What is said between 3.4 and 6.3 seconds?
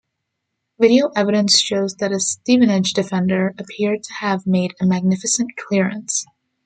appeared to have made a magnificent clearance.